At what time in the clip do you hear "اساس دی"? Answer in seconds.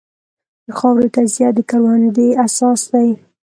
2.45-3.09